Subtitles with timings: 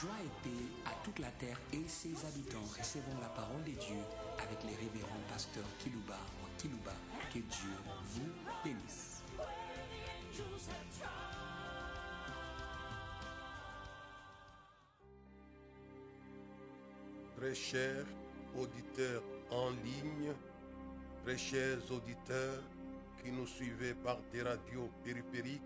[0.00, 2.64] Joie et paix à toute la terre et ses habitants.
[2.78, 3.96] Recevons la parole de Dieu
[4.36, 6.92] avec les révérends pasteurs Kilouba ou Kilouba.
[7.32, 7.70] Que Dieu
[8.10, 8.30] vous
[8.62, 9.22] bénisse.
[17.38, 18.04] Très chers
[18.54, 20.34] auditeurs en ligne,
[21.24, 22.62] très chers auditeurs
[23.22, 25.62] qui nous suivez par des radios périphériques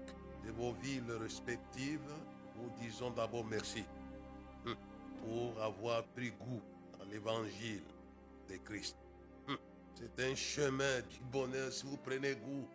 [0.46, 2.12] de vos villes respectives,
[2.57, 3.85] nous disons d'abord merci
[5.24, 6.60] pour avoir pris goût
[7.00, 7.82] à l'évangile
[8.48, 8.96] de Christ.
[9.48, 9.58] Hum,
[9.94, 12.66] C'est un chemin du bonheur si vous prenez goût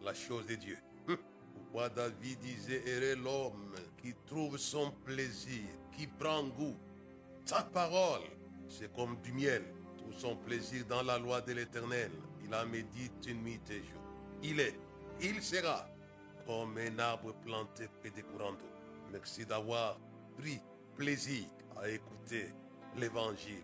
[0.00, 0.78] à la chose de Dieu.
[1.08, 1.16] Hum,
[1.54, 5.64] Pourquoi David disait, Heureux l'homme qui trouve son plaisir,
[5.96, 6.76] qui prend goût.
[7.44, 8.22] Sa parole,
[8.68, 9.64] c'est comme du miel.
[9.98, 12.10] Tout son plaisir dans la loi de l'éternel.
[12.44, 14.02] Il en médite nuit et jour.
[14.42, 14.78] Il est,
[15.20, 15.86] il sera
[16.46, 18.70] comme un arbre planté près des courants d'eau.
[19.12, 19.98] Merci d'avoir
[20.38, 20.60] pris
[20.96, 21.44] plaisir
[21.80, 22.52] à écouter
[22.96, 23.62] l'évangile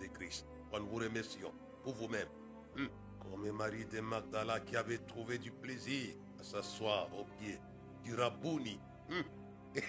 [0.00, 0.46] de Christ.
[0.72, 2.28] Nous vous remercions pour vous-même.
[2.76, 2.88] Hum,
[3.20, 7.58] Comme Marie de Magdala qui avait trouvé du plaisir à s'asseoir au pied
[8.04, 8.78] du Rabouni.
[9.10, 9.22] Hum,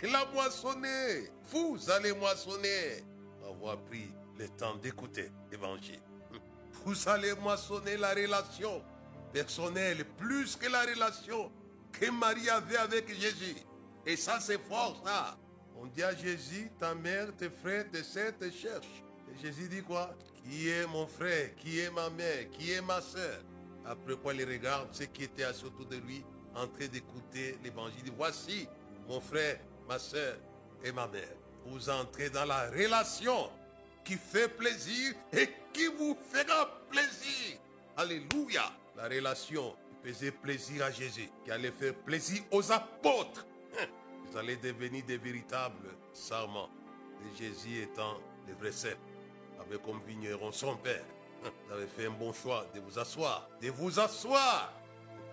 [0.02, 1.30] Elle a moissonné.
[1.52, 3.04] Vous allez moissonner.
[3.46, 6.00] Avoir pris le temps d'écouter l'évangile.
[6.32, 6.40] Hum,
[6.86, 8.82] Vous allez moissonner la relation
[9.34, 11.52] personnelle plus que la relation
[11.92, 13.58] que Marie avait avec Jésus.
[14.06, 15.38] Et ça, c'est fort, ça.
[15.80, 19.04] On dit à Jésus, ta mère, tes frères, tes sœurs te cherchent.
[19.32, 20.16] Et Jésus dit quoi?
[20.44, 21.56] Qui est mon frère?
[21.56, 22.50] Qui est ma mère?
[22.52, 23.42] Qui est ma sœur?
[23.86, 26.24] Après quoi, il regarde ceux qui étaient assis autour de lui,
[26.56, 28.12] en train d'écouter l'évangile.
[28.16, 28.68] Voici
[29.08, 30.38] mon frère, ma sœur
[30.84, 31.36] et ma mère.
[31.66, 33.50] Vous entrez dans la relation
[34.04, 37.60] qui fait plaisir et qui vous fera plaisir.
[37.96, 38.72] Alléluia.
[38.96, 43.46] La relation qui faisait plaisir à Jésus, qui allait faire plaisir aux apôtres.
[44.30, 46.70] Vous allez devenir des véritables serments.
[47.24, 48.98] Et Jésus étant le vrai cep,
[49.60, 51.04] avec comme vigneron son père.
[51.44, 53.48] Vous avez fait un bon choix de vous asseoir.
[53.62, 54.74] De vous asseoir.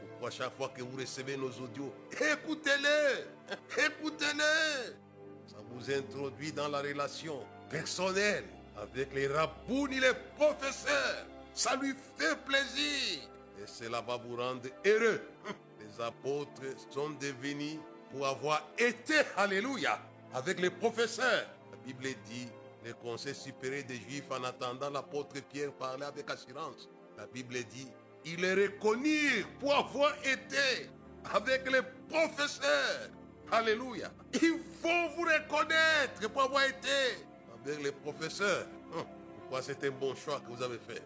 [0.00, 3.24] Pourquoi chaque fois que vous recevez nos audios, écoutez-les.
[3.86, 4.92] Écoutez-les.
[5.46, 8.44] Ça vous introduit dans la relation personnelle
[8.76, 11.26] avec les rabounis, les professeurs.
[11.52, 13.28] Ça lui fait plaisir.
[13.62, 15.20] Et cela va vous rendre heureux.
[15.80, 17.78] Les apôtres sont devenus
[18.14, 19.98] pour avoir été, alléluia,
[20.32, 21.46] avec les professeurs.
[21.72, 22.48] La Bible dit,
[22.84, 26.88] les conseils supérieurs des Juifs, en attendant l'apôtre Pierre parlait avec assurance.
[27.18, 27.88] La Bible dit,
[28.24, 30.88] ils les reconnurent pour avoir été
[31.32, 33.10] avec les professeurs.
[33.50, 34.10] Alléluia.
[34.34, 37.24] Ils vont vous reconnaître pour avoir été
[37.62, 38.66] avec les professeurs.
[38.94, 39.04] Hum,
[39.40, 41.02] Pourquoi c'est un bon choix que vous avez fait?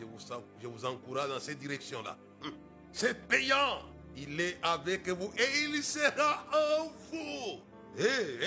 [0.00, 2.16] Je vous, encourage dans cette direction-là.
[2.44, 2.52] Hum.
[2.92, 3.82] C'est payant.
[4.16, 7.60] Il est avec vous et il sera en vous.
[7.96, 8.38] Hé.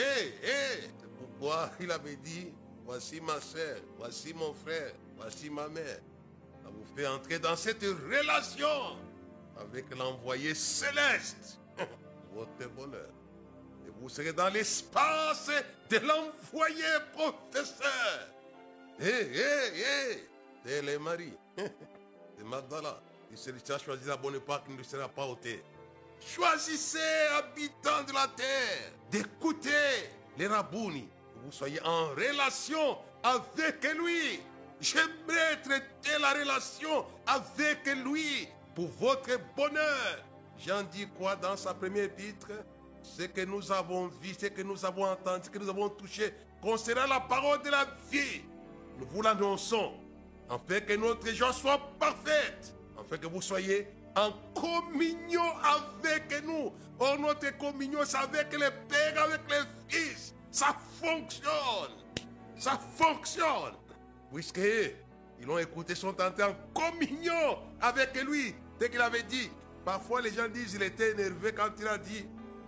[0.99, 2.51] C'est pourquoi il avait dit,
[2.85, 5.99] voici ma soeur, voici mon frère, voici ma mère.
[6.63, 8.97] Ça vous fait entrer dans cette relation
[9.57, 11.59] avec l'envoyé céleste.
[12.33, 13.09] Votre bonheur.
[13.85, 15.49] Et vous serez dans l'espace
[15.89, 18.27] de l'envoyé professeur.
[18.99, 20.27] Hé, hé, hé.
[20.63, 23.01] C'est les maris de Magdala.
[23.31, 25.63] Il se a choisi la bonne part qui ne sera pas ôtée.
[26.19, 26.99] Choisissez,
[27.37, 29.69] habitants de la terre, d'écouter
[30.37, 31.07] les rabounis.
[31.43, 34.41] Vous soyez en relation avec lui.
[34.79, 40.23] J'aimerais traiter la relation avec lui pour votre bonheur.
[40.57, 42.51] Jean dit quoi dans sa première épître
[43.01, 46.33] Ce que nous avons vu, ce que nous avons entendu, ce que nous avons touché
[46.61, 48.41] concernant la parole de la vie.
[48.99, 49.93] Nous vous l'annonçons
[50.49, 52.75] afin que notre joie soit parfaite,
[53.11, 56.71] afin que vous soyez en communion avec nous.
[56.99, 60.33] Or, notre communion, c'est avec les pères, avec les fils.
[60.49, 61.91] Ça fonctionne.
[62.57, 63.73] Ça fonctionne.
[64.33, 64.59] Puisque
[65.39, 68.55] ils l'ont écouté, sont entrés en communion avec lui.
[68.79, 69.49] Dès qu'il avait dit,
[69.83, 72.25] parfois les gens disent, il était énervé quand il a dit,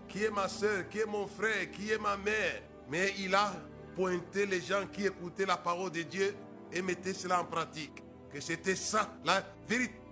[0.09, 2.61] qui est ma soeur, qui est mon frère, qui est ma mère?
[2.89, 3.53] Mais il a
[3.95, 6.35] pointé les gens qui écoutaient la parole de Dieu
[6.71, 8.03] et mettez cela en pratique.
[8.31, 10.02] Que c'était ça, la véritable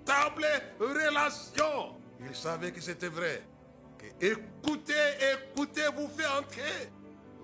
[0.80, 1.96] relation.
[2.20, 3.42] Il savait que c'était vrai.
[3.98, 4.94] Que écoutez,
[5.34, 6.90] écoutez, vous fait entrer.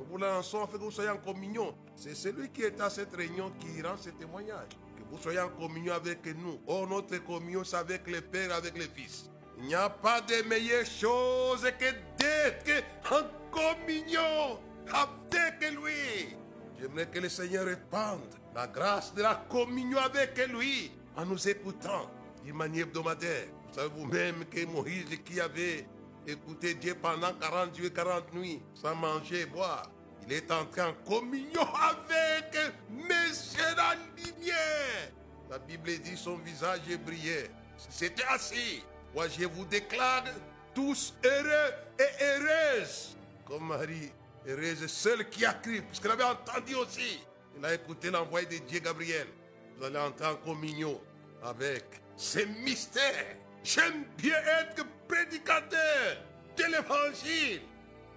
[0.10, 1.76] Vous lançons afin que vous soyez en communion.
[1.96, 4.70] C'est celui qui est à cette réunion qui rend ce témoignage.
[4.96, 6.60] Que vous soyez en communion avec nous.
[6.68, 9.30] Or, notre communion, c'est avec le Père, avec les Fils.
[9.60, 16.38] Il n'y a pas de meilleure chose que d'être en communion avec lui.
[16.80, 22.10] J'aimerais que le Seigneur répande la grâce de la communion avec lui en nous écoutant
[22.48, 23.48] d'une manière hebdomadaire.
[23.68, 25.86] Vous savez vous-même que Moïse qui avait
[26.26, 29.92] écouté Dieu pendant 40 jours et 40 nuits sans manger et boire,
[30.26, 32.58] Il est entré en communion avec
[32.90, 35.12] Monsieur la lumière.
[35.50, 37.52] La Bible dit son visage brillait.
[37.90, 38.82] C'était assez.
[39.14, 40.24] Moi, je vous déclare
[40.74, 43.18] tous heureux et heureuses.
[43.46, 44.12] Comme Marie,
[44.48, 47.20] heureuse, seule qui a cru, puisqu'elle avait entendu aussi.
[47.58, 49.28] Elle a écouté l'envoyé de Dieu Gabriel.
[49.78, 51.00] Vous allez entrer en communion
[51.44, 53.38] avec ces mystères.
[53.64, 56.18] J'aime bien être prédicateur
[56.58, 57.62] de l'évangile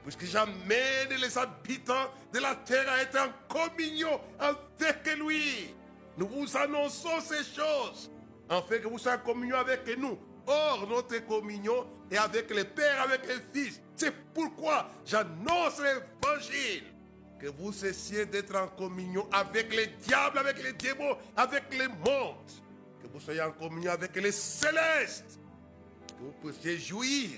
[0.02, 5.74] puisque j'amène les habitants de la terre à être en communion avec lui.
[6.16, 8.10] Nous vous annonçons ces choses,
[8.48, 10.18] afin que vous soyez en communion avec nous.
[10.46, 13.80] Or, notre communion est avec le Père, avec le Fils.
[13.94, 16.84] C'est pourquoi j'annonce l'évangile.
[17.38, 22.50] Que vous cessiez d'être en communion avec les diables, avec les démons, avec les mondes.
[23.02, 25.38] Que vous soyez en communion avec les célestes.
[26.18, 27.30] Que vous puissiez jouir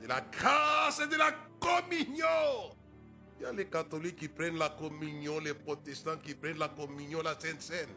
[0.00, 2.74] de la grâce et de la communion.
[3.38, 7.22] Il y a les catholiques qui prennent la communion, les protestants qui prennent la communion,
[7.22, 7.88] la Sainte Seine.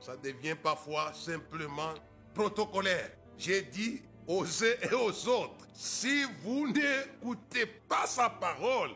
[0.00, 1.94] Ça devient parfois simplement
[2.32, 3.10] protocolaire.
[3.36, 8.90] J'ai dit aux uns et aux autres, si vous n'écoutez pas sa parole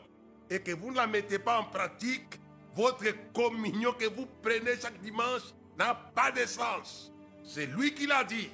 [0.49, 2.41] et que vous ne la mettez pas en pratique,
[2.75, 5.43] votre communion que vous prenez chaque dimanche
[5.77, 7.13] n'a pas de sens.
[7.45, 8.51] C'est lui qui l'a dit.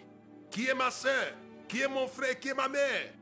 [0.51, 1.33] Qui est ma soeur
[1.69, 2.39] Qui est mon frère?
[2.39, 3.13] Qui est ma mère?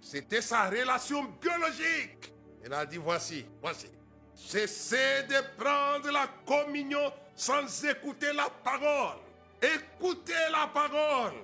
[0.00, 2.32] C'était sa relation biologique.
[2.64, 3.86] Elle a dit, voici, voici.
[4.34, 9.18] Cessez de prendre la communion sans écouter la parole.
[9.62, 11.34] Écoutez la parole.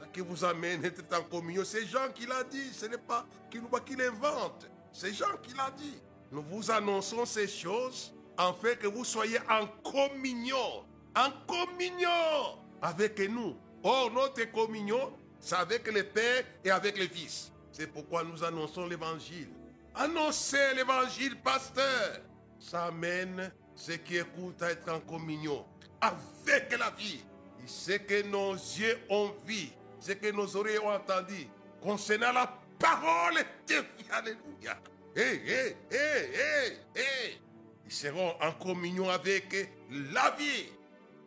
[0.00, 2.72] Ce qui vous amène être en communion, c'est Jean qui l'a dit.
[2.72, 3.62] Ce n'est pas qu'il
[3.96, 4.68] l'invente.
[4.92, 6.00] C'est Jean qui l'a dit.
[6.32, 10.84] Nous vous annonçons ces choses afin que vous soyez en communion.
[11.14, 13.56] En communion avec nous.
[13.82, 17.50] Or, notre communion, c'est avec le Père et avec le Fils.
[17.70, 19.48] C'est pourquoi nous annonçons l'évangile.
[19.94, 22.20] Annoncez l'évangile, pasteur.
[22.58, 25.64] Ça amène ceux qui écoutent à être en communion
[26.00, 27.24] avec la vie.
[27.62, 29.68] Il sait que nos yeux ont vu,
[30.00, 31.46] ce que nos oreilles ont entendu
[31.80, 34.06] concernant la parole de vie.
[34.10, 34.78] Alléluia.
[35.14, 37.38] Hé, hé, hé, hé, hé.
[37.86, 40.72] Ils seront en communion avec la vie.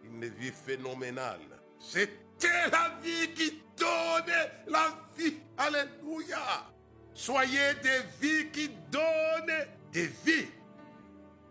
[0.06, 1.40] Une vie phénoménale.
[1.80, 4.34] C'était la vie qui donne
[4.68, 5.38] la vie.
[5.58, 6.68] Alléluia.
[7.14, 10.48] Soyez des vies qui donnent des vies.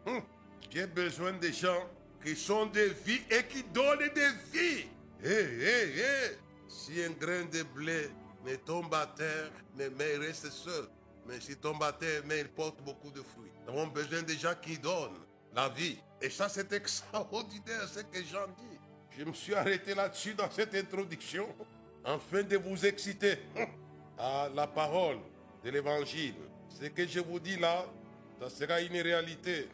[0.07, 0.23] Hum.
[0.71, 1.89] J'ai besoin de gens
[2.23, 4.87] qui sont des vies et qui donnent des vies.
[5.23, 6.39] Hé, hé, hé.
[6.69, 8.11] Si un grain de blé
[8.45, 10.87] ne tombe à terre, mais, mais il reste seul.
[11.27, 13.51] Mais s'il tombe à terre, mais il porte beaucoup de fruits.
[13.67, 15.25] Nous avons besoin de gens qui donnent
[15.55, 15.99] la vie.
[16.21, 18.79] Et ça, c'est extraordinaire ce que Jean dit.
[19.17, 21.47] Je me suis arrêté là-dessus dans cette introduction
[22.05, 23.39] afin de vous exciter
[24.19, 25.19] à la parole
[25.63, 26.35] de l'évangile.
[26.69, 27.85] Ce que je vous dis là,
[28.41, 29.69] ça sera une réalité.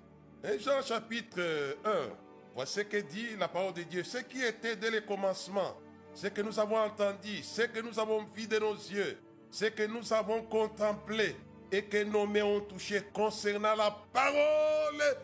[0.44, 1.90] Et Jean chapitre 1,
[2.54, 4.04] voici ce que dit la parole de Dieu.
[4.04, 5.76] Ce qui était dès le commencement,
[6.14, 9.18] ce que nous avons entendu, ce que nous avons vu de nos yeux,
[9.50, 11.34] ce que nous avons contemplé
[11.72, 15.16] et que nos mains ont touché concernant la parole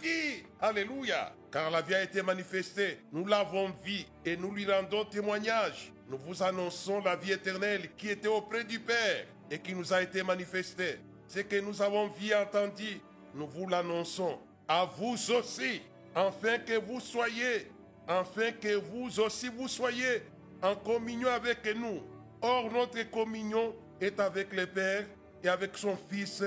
[0.00, 0.44] vie.
[0.60, 1.32] Alléluia.
[1.50, 6.16] Car la vie a été manifestée, nous l'avons vue et nous lui rendons témoignage nous
[6.16, 10.22] vous annonçons la vie éternelle qui était auprès du Père et qui nous a été
[10.22, 10.98] manifestée.
[11.26, 13.00] Ce que nous avons vu et entendu,
[13.34, 15.82] nous vous l'annonçons à vous aussi,
[16.14, 17.70] afin que vous soyez,
[18.06, 20.22] afin que vous aussi vous soyez
[20.62, 22.02] en communion avec nous.
[22.40, 25.04] Or, notre communion est avec le Père
[25.44, 26.42] et avec son Fils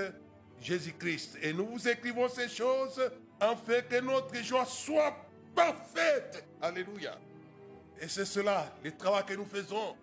[0.61, 1.37] Jésus-Christ.
[1.41, 3.01] Et nous vous écrivons ces choses
[3.39, 5.15] afin que notre joie soit
[5.55, 6.45] parfaite.
[6.61, 7.17] Alléluia.
[7.99, 9.95] Et c'est cela, le travail que nous faisons.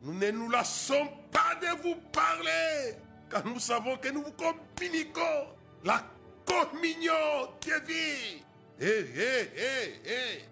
[0.00, 2.94] Nous ne nous lassons pas de vous parler,
[3.30, 5.48] car nous savons que nous vous communiquons
[5.84, 6.04] la
[6.46, 7.12] communion
[7.60, 8.42] de vie.
[8.80, 10.44] Et, et, et, et,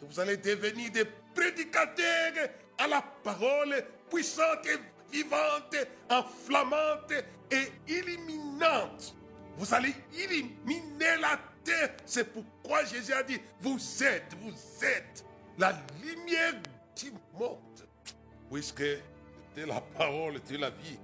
[0.00, 1.04] vous allez devenir des
[1.34, 4.78] prédicateurs à la parole puissante et
[5.14, 5.76] vivante,
[6.10, 7.12] enflammante
[7.50, 9.14] et illuminante.
[9.56, 11.94] Vous allez illuminer la terre.
[12.04, 15.24] C'est pourquoi Jésus a dit, vous êtes, vous êtes
[15.56, 16.54] la lumière
[17.00, 17.58] du monde.
[18.50, 20.98] Puisque de la parole de la vie,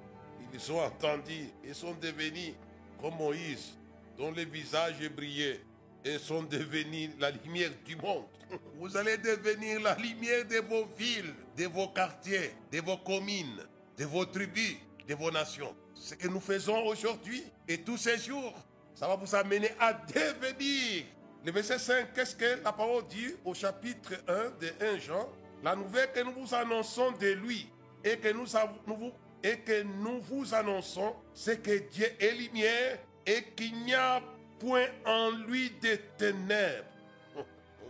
[0.53, 2.55] ils ont entendu et sont devenus
[3.01, 3.79] comme Moïse,
[4.19, 5.61] dont les visages brillaient
[6.05, 8.27] et sont devenus la lumière du monde.
[8.75, 13.63] Vous allez devenir la lumière de vos villes, de vos quartiers, de vos communes,
[14.01, 15.77] de vos tribus, de vos nations.
[15.95, 18.55] Ce que nous faisons aujourd'hui et tous ces jours,
[18.95, 21.05] ça va vous amener à devenir
[21.45, 25.29] le verset 5, qu'est-ce que la parole dit au chapitre 1 de 1 Jean?
[25.63, 27.69] La nouvelle que nous vous annonçons de lui
[28.03, 28.47] et que nous,
[28.87, 34.23] vous, et que nous vous annonçons, c'est que Dieu est lumière et qu'il n'y a
[34.59, 36.87] point en lui des ténèbres.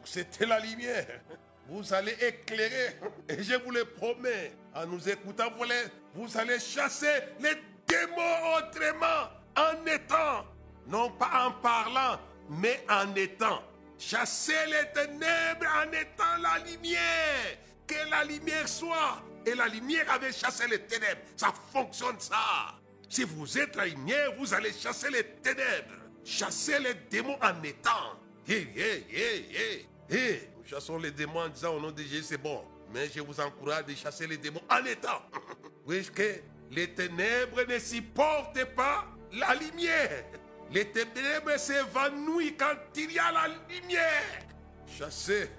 [0.05, 1.21] C'était la lumière.
[1.69, 2.97] Vous allez éclairer.
[3.29, 7.55] Et je vous le promets, en nous écoutant, vous allez, vous allez chasser les
[7.87, 10.47] démons autrement, en étant,
[10.87, 13.63] non pas en parlant, mais en étant.
[13.99, 17.59] Chasser les ténèbres en étant la lumière.
[17.87, 19.23] Que la lumière soit.
[19.45, 21.21] Et la lumière avait chassé les ténèbres.
[21.37, 22.75] Ça fonctionne ça.
[23.09, 25.95] Si vous êtes la lumière, vous allez chasser les ténèbres.
[26.25, 28.19] Chasser les démons en étant.
[28.49, 29.87] Hé, hé.
[30.09, 32.65] Hé, nous chassons les démons en disant au nom de Jésus, c'est bon.
[32.93, 35.23] Mais je vous encourage de chasser les démons en étant.
[35.99, 40.25] que les ténèbres ne supportent pas la lumière.
[40.71, 44.39] Les ténèbres s'évanouissent quand il y a la lumière.
[44.87, 45.51] Chasser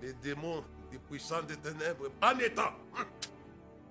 [0.00, 2.72] les démons, les puissants des ténèbres en étant.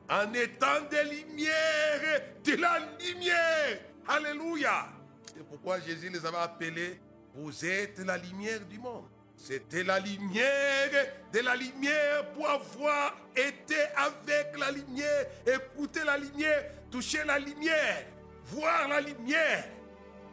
[0.10, 3.80] En étant des lumières, de la lumière.
[4.08, 4.90] Alléluia.
[5.26, 7.00] C'est pourquoi Jésus les avait appelés,
[7.34, 9.08] vous êtes la lumière du monde.
[9.36, 16.64] C'était la lumière de la lumière pour avoir été avec la lumière, écouter la lumière,
[16.92, 18.06] toucher la lumière,
[18.46, 19.66] voir la lumière.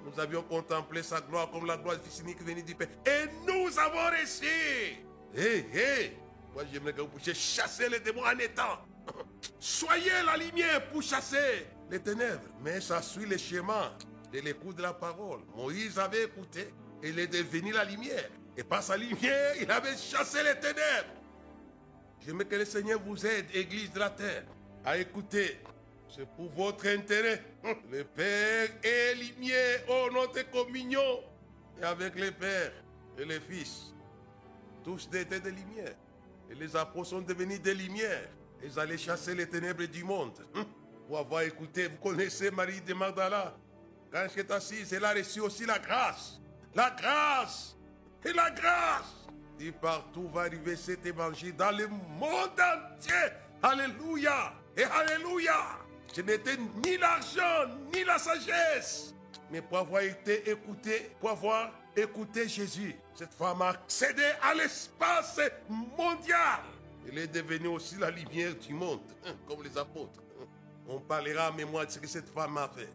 [0.05, 2.89] Nous avions contemplé sa gloire comme la gloire unique venue du Père.
[3.07, 4.47] Et nous avons reçu.
[5.35, 6.17] Hé, hé.
[6.55, 8.79] Moi, j'aimerais que vous puissiez chasser les démons en étant.
[9.59, 12.43] Soyez la lumière pour chasser les ténèbres.
[12.63, 13.97] Mais ça suit le schéma
[14.33, 15.41] de l'écoute de la parole.
[15.55, 16.73] Moïse avait écouté.
[17.03, 18.29] Il est devenu la lumière.
[18.59, 21.15] Et par sa lumière, il avait chassé les ténèbres.
[22.27, 24.43] J'aimerais que le Seigneur vous aide, Église de la terre,
[24.85, 25.61] à écouter
[26.09, 27.43] c'est pour votre intérêt.
[27.93, 31.21] Le Père est lumière, oh notre communion.
[31.81, 32.73] Et avec le Père
[33.19, 33.95] et le Fils,
[34.83, 35.95] tous étaient des lumières.
[36.51, 38.29] Et les apôtres sont devenus des lumières.
[38.65, 40.33] Ils allaient chasser les ténèbres du monde.
[41.07, 43.57] Pour avoir écouté, vous connaissez Marie de Magdala.
[44.11, 46.41] Quand elle est assise, elle a reçu aussi la grâce.
[46.75, 47.78] La grâce.
[48.25, 49.27] Et la grâce.
[49.61, 53.15] Et partout va arriver cet évangile dans le monde entier.
[53.63, 54.53] Alléluia.
[54.77, 55.79] Et Alléluia.
[56.13, 59.15] Ce n'était ni l'argent, ni la sagesse,
[59.51, 62.95] mais pour avoir été écouté, pour avoir écouté Jésus.
[63.15, 66.61] Cette femme a accédé à l'espace mondial.
[67.07, 70.21] Elle est devenue aussi la lumière du monde, hein, comme les apôtres.
[70.87, 72.89] On parlera en mémoire de ce que cette femme a fait.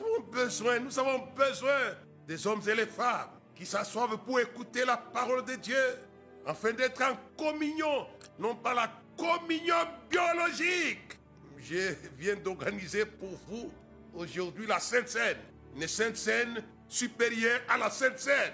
[0.00, 1.78] Nous avons besoin, nous avons besoin
[2.26, 5.98] des hommes et les femmes qui s'assoivent pour écouter la parole de Dieu,
[6.46, 8.06] afin d'être en communion,
[8.38, 9.76] non pas la communion
[10.10, 11.18] biologique,
[11.58, 13.72] je viens d'organiser pour vous
[14.14, 15.38] aujourd'hui la Sainte Seine.
[15.74, 18.52] Une Sainte Seine supérieure à la Sainte Seine.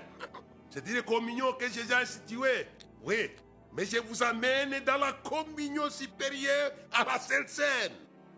[0.70, 2.66] C'est une communion que j'ai instituée.
[3.02, 3.30] Oui,
[3.72, 7.92] mais je vous amène dans la communion supérieure à la Sainte Seine.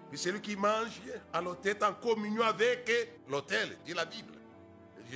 [0.09, 1.00] Puis celui qui mange
[1.33, 2.90] à l'hôtel est en communion avec
[3.28, 4.31] l'hôtel, dit la Bible.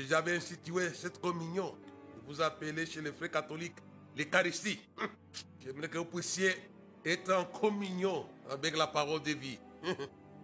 [0.04, 1.74] J'avais institué cette communion.
[2.26, 3.76] Vous appelez chez les frères catholiques
[4.14, 4.78] l'Eucharistie.
[5.64, 6.54] J'aimerais que vous puissiez
[7.04, 9.58] être en communion avec la parole de vie.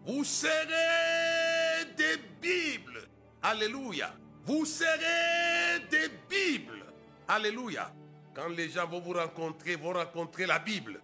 [0.06, 3.06] Vous serez des Bibles.
[3.42, 4.14] Alléluia.
[4.44, 6.84] Vous serez des Bibles.
[7.28, 7.92] Alléluia.
[8.34, 10.98] Quand les gens vont vous rencontrer, vont rencontrer la Bible.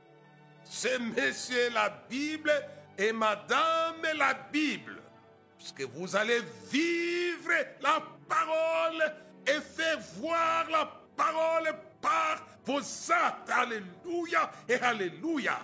[0.64, 2.52] C'est monsieur la Bible
[2.96, 5.02] et madame la Bible.
[5.58, 6.40] Puisque vous allez
[6.70, 7.50] vivre
[7.82, 8.02] la
[10.16, 13.50] voir la parole par vos actes.
[13.50, 15.58] Alléluia et Alléluia.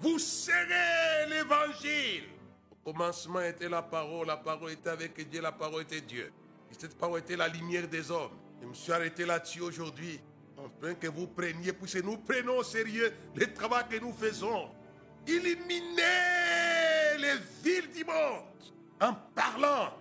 [0.00, 2.24] Vous serez l'évangile.
[2.70, 6.32] Au commencement était la parole, la parole était avec Dieu, la parole était Dieu.
[6.70, 8.36] Et cette parole était la lumière des hommes.
[8.60, 10.20] Je me suis arrêté là-dessus aujourd'hui.
[10.56, 14.70] Enfin que vous preniez, puisque nous prenons au sérieux le travail que nous faisons.
[15.26, 16.02] Illuminez
[17.18, 18.44] les villes du monde
[19.00, 19.92] en parlant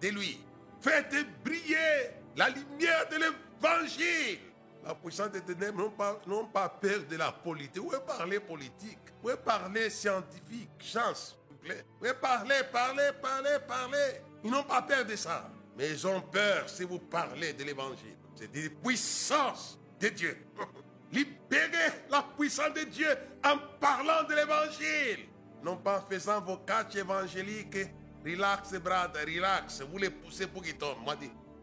[0.00, 0.38] de lui.
[0.80, 4.38] Faites briller la lumière de l'évangile.
[4.84, 6.20] La puissance des ténèbres n'ont pas,
[6.52, 7.78] pas peur de la politique.
[7.78, 8.98] Vous pouvez parler politique.
[9.06, 11.84] Vous pouvez parler scientifique, chance, s'il vous plaît.
[11.88, 14.20] Vous pouvez parler, parler, parler, parler.
[14.42, 15.50] Ils n'ont pas peur de ça.
[15.76, 18.16] Mais ils ont peur si vous parlez de l'évangile.
[18.34, 20.36] C'est des puissances de Dieu.
[21.12, 23.08] Libérez la puissance de Dieu
[23.44, 25.28] en parlant de l'évangile.
[25.62, 27.88] Non pas en faisant vos catchs évangéliques.
[28.24, 29.80] Relax, brother, relax.
[29.80, 31.02] Vous les poussez pour qu'ils tombent.
[31.04, 31.14] Moi,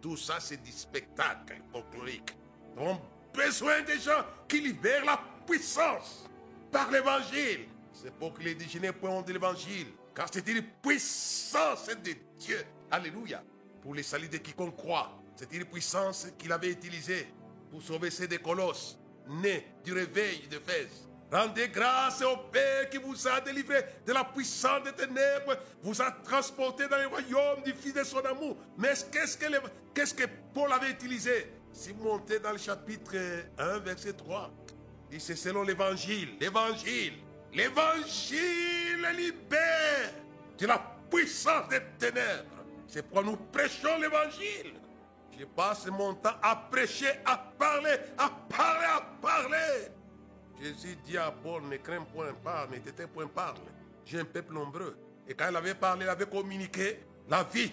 [0.01, 2.35] tout ça, c'est du spectacle folklorique.
[2.75, 3.01] Nous avons
[3.33, 6.27] besoin des gens qui libèrent la puissance
[6.71, 7.67] par l'évangile.
[7.93, 9.87] C'est pour que les déjeuners point de l'évangile.
[10.15, 12.65] Car c'est une puissance de Dieu.
[12.89, 13.43] Alléluia.
[13.81, 15.17] Pour les saluts de quiconque croit.
[15.35, 17.27] C'est une puissance qu'il avait utilisée
[17.69, 21.09] pour sauver ces des colosses, nés du réveil de Fès.
[21.31, 26.11] Rendez grâce au Père qui vous a délivré de la puissance des ténèbres, vous a
[26.11, 28.57] transporté dans le royaume du Fils de son amour.
[28.77, 31.53] Mais qu'est-ce que, Paul avait utilisé?
[31.71, 33.15] Si vous montez dans le chapitre
[33.57, 34.51] 1, verset 3,
[35.09, 36.35] il c'est selon l'évangile.
[36.39, 37.13] L'évangile.
[37.53, 40.13] L'évangile libère
[40.57, 42.65] de la puissance des ténèbres.
[42.87, 44.73] C'est pourquoi nous prêchons l'évangile.
[45.39, 49.91] Je passe mon temps à prêcher, à parler, à parler, à parler.
[50.61, 53.57] Jésus dit à Paul, ne crains point, parle, ne t'étais point, parle.
[54.05, 54.95] J'ai un peuple nombreux.
[55.27, 57.71] Et quand il avait parlé, il avait communiqué la vie.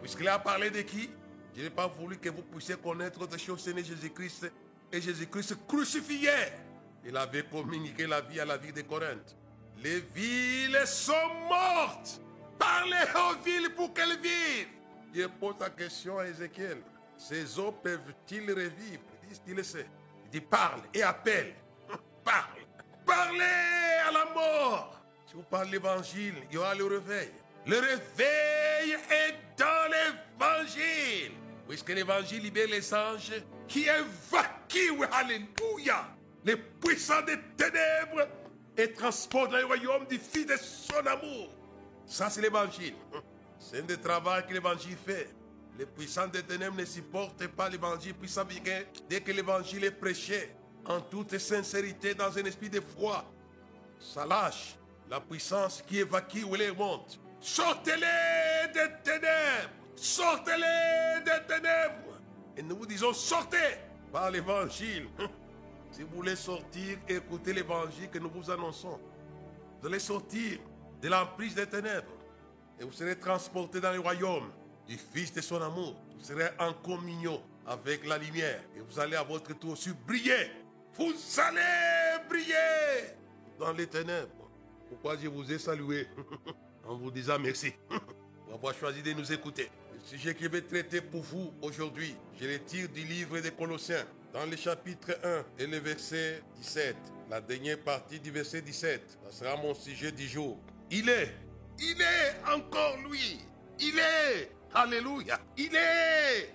[0.00, 1.10] Puisqu'il a parlé de qui?
[1.54, 4.50] Je n'ai pas voulu que vous puissiez connaître des choses, Seigneur Jésus-Christ.
[4.90, 6.30] Et Jésus-Christ crucifié.
[7.04, 9.36] Il avait communiqué la vie à la vie de Corinthe.
[9.82, 11.12] Les villes sont
[11.48, 12.20] mortes.
[12.58, 14.68] Parlez aux villes pour qu'elles vivent.
[15.14, 16.78] Je pose la question à Ézéchiel.
[17.18, 19.02] Ces eaux peuvent-ils revivre?
[19.46, 21.54] Il dit parle et appelle.
[22.24, 22.60] Parle.
[23.06, 23.40] Parlez
[24.08, 25.00] à la mort.
[25.26, 27.30] Si vous parlez l'évangile, il y aura le réveil.
[27.66, 31.32] Le réveil est dans l'évangile.
[31.68, 33.32] Puisque l'évangile libère les anges?
[33.68, 36.08] Qui évacuent, alléluia,
[36.44, 38.26] les puissants des ténèbres
[38.76, 41.54] et transportent dans le royaume du Fils de son amour.
[42.06, 42.94] Ça, c'est l'évangile.
[43.60, 45.30] C'est un des travaux que l'évangile fait.
[45.78, 48.42] Les puissants des ténèbres ne supportent pas l'évangile puissant
[49.08, 50.50] dès que l'évangile est prêché
[50.86, 53.24] en toute sincérité dans un esprit de foi.
[53.98, 54.76] Ça lâche
[55.08, 57.20] la puissance qui évacue les monte.
[57.40, 59.74] Sortez-les des ténèbres.
[59.96, 62.20] Sortez-les des ténèbres.
[62.56, 63.78] Et nous vous disons, sortez
[64.12, 65.08] par l'évangile.
[65.92, 69.00] Si vous voulez sortir, écoutez l'évangile que nous vous annonçons.
[69.80, 70.58] Vous allez sortir
[71.02, 72.12] de l'emprise des ténèbres.
[72.78, 74.50] Et vous serez transporté dans le royaume
[74.86, 75.96] du Fils de son amour.
[76.16, 78.62] Vous serez en communion avec la lumière.
[78.76, 80.50] Et vous allez à votre tour aussi briller.
[81.00, 83.14] Vous allez briller
[83.58, 84.50] dans les ténèbres.
[84.86, 86.06] Pourquoi je vous ai salué
[86.86, 87.72] en vous disant merci?
[88.44, 89.70] Pour avoir choisi de nous écouter.
[89.94, 93.50] Le sujet que je vais traiter pour vous aujourd'hui, je le tire du livre des
[93.50, 96.94] Colossiens, dans le chapitre 1 et le verset 17,
[97.30, 99.20] la dernière partie du verset 17.
[99.30, 100.58] Ce sera mon sujet du jour.
[100.90, 101.34] Il est,
[101.78, 103.40] il est encore lui.
[103.78, 106.54] Il est, alléluia, il est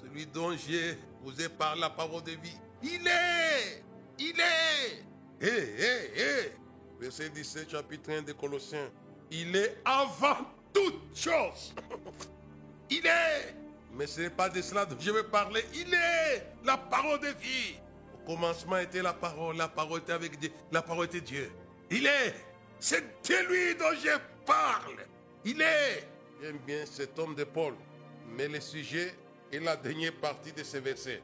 [0.00, 2.58] celui dont je vous ai parlé la parole de vie.
[2.82, 3.84] Il est,
[4.18, 5.04] il est.
[5.40, 6.52] Hé, hé, hé.
[7.00, 8.90] Verset 17, chapitre 1 des Colossiens.
[9.30, 10.38] Il est avant
[10.72, 11.74] toute chose.
[12.90, 13.54] Il est.
[13.94, 15.64] Mais ce n'est pas de cela dont je veux parler.
[15.74, 17.76] Il est la parole de vie.
[18.14, 19.56] Au commencement était la parole.
[19.56, 20.50] La parole était avec Dieu.
[20.70, 21.50] La parole était Dieu.
[21.90, 22.34] Il est.
[22.78, 25.06] C'est de lui dont je parle.
[25.44, 26.06] Il est.
[26.40, 27.74] J'aime bien cet homme de Paul.
[28.36, 29.14] Mais le sujet
[29.52, 31.22] est la dernière partie de ce verset.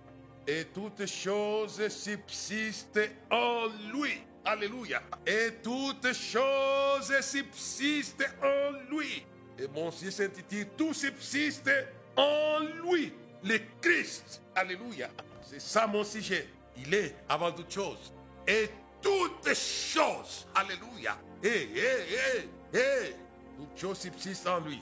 [0.50, 4.22] Et toutes choses subsistent en lui.
[4.46, 5.02] Alléluia.
[5.26, 9.26] Et toutes choses subsistent en lui.
[9.58, 11.70] Et mon sujet s'intitule Tout subsiste
[12.16, 13.12] en lui,
[13.44, 14.40] le Christ.
[14.54, 15.10] Alléluia.
[15.42, 16.48] C'est ça mon sujet.
[16.78, 18.10] Il est avant toute chose.
[18.46, 18.70] Et
[19.02, 20.46] toutes choses.
[20.54, 21.18] Alléluia.
[21.42, 23.16] Hé, hé, hé, hé.
[23.54, 24.80] Toutes choses subsistent en lui.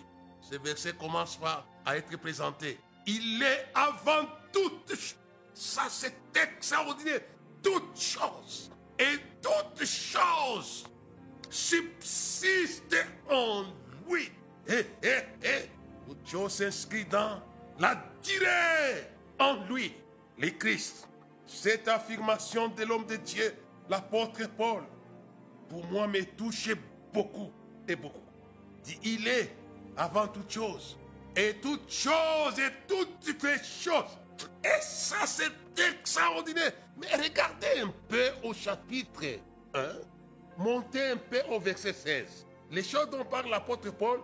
[0.48, 1.40] Ce verset commence
[1.85, 2.79] à être présenté.
[3.05, 5.25] Il est avant toutes choses.
[5.57, 7.23] Ça, c'est extraordinaire.
[7.62, 8.71] Toutes choses.
[8.99, 10.85] Et toutes choses
[11.49, 13.64] subsistent en
[14.07, 14.31] lui.
[14.69, 15.71] Et, et, et.
[16.27, 17.40] Choses s'inscrivent dans
[17.79, 19.95] la durée en lui,
[20.38, 21.09] le Christ.
[21.47, 23.55] Cette affirmation de l'homme de Dieu,
[23.88, 24.83] l'apôtre Paul,
[25.71, 26.71] pour moi me touche
[27.12, 27.51] beaucoup
[27.88, 28.21] et beaucoup.
[29.03, 29.57] Il est
[29.97, 30.99] avant toute chose.
[31.35, 34.19] Et toute chose et toutes les choses.
[34.64, 36.72] Et ça, c'est extraordinaire.
[36.96, 39.22] Mais regardez un peu au chapitre
[39.75, 39.88] 1.
[40.59, 42.46] Montez un peu au verset 16.
[42.70, 44.20] Les choses dont parle l'apôtre Paul,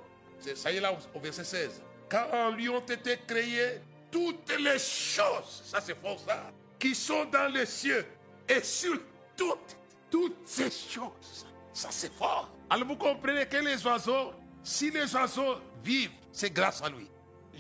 [0.55, 1.83] ça y est là au verset 16.
[2.09, 7.25] Quand en lui ont été créées toutes les choses, ça c'est fort ça, qui sont
[7.27, 8.05] dans les cieux
[8.49, 8.99] et sur
[9.37, 9.77] toutes,
[10.11, 11.47] toutes ces choses.
[11.73, 12.51] Ça c'est fort.
[12.69, 17.09] Alors vous comprenez que les oiseaux, si les oiseaux vivent, c'est grâce à lui.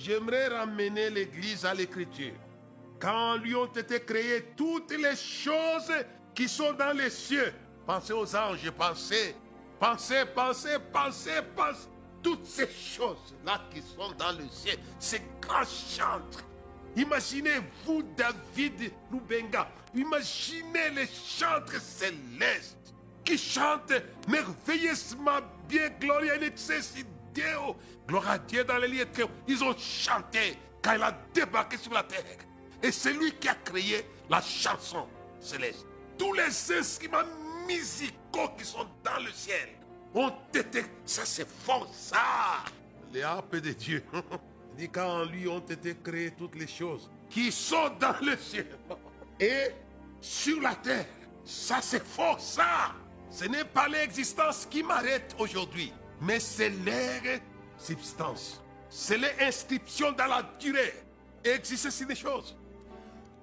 [0.04, 2.34] J'aimerais ramener l'Église à l'Écriture.
[2.98, 5.92] Quand lui ont été créées toutes les choses
[6.34, 7.52] qui sont dans les cieux.
[7.86, 9.36] Pensez aux anges, pensez,
[9.78, 11.88] pensez, pensez, pensez, pensez.
[12.20, 16.44] Toutes ces choses-là qui sont dans le ciel, ces grands chantres.
[16.96, 19.68] Imaginez-vous David Lubenga.
[19.94, 27.76] Imaginez les chantres célestes qui chantent merveilleusement bien, Gloria in excelsis Deo.
[28.06, 29.06] Gloire à Dieu dans les lieux
[29.48, 32.24] Ils ont chanté quand il a débarqué sur la terre.
[32.82, 35.06] Et c'est lui qui a créé la chanson
[35.40, 35.86] céleste.
[36.18, 37.24] Tous les instruments
[37.66, 39.68] musicaux qui sont dans le ciel
[40.14, 40.84] ont été...
[41.04, 42.64] Ça c'est fort, ça
[43.12, 44.02] Les harpes de Dieu.
[44.74, 48.66] Il dit qu'en lui ont été créées toutes les choses qui sont dans le ciel
[49.40, 49.68] et
[50.20, 51.06] sur la terre.
[51.44, 52.94] Ça c'est fort, ça
[53.30, 55.92] Ce n'est pas l'existence qui m'arrête aujourd'hui,
[56.22, 57.40] mais c'est leur
[57.76, 58.62] substance.
[58.88, 60.94] C'est l'inscription dans la durée.
[61.44, 62.56] Existe aussi des choses.